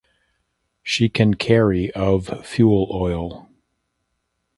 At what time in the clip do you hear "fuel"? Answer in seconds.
2.43-2.87